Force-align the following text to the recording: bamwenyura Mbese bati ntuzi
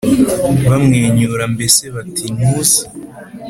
bamwenyura 0.69 1.43
Mbese 1.53 1.83
bati 1.95 2.25
ntuzi 2.35 2.81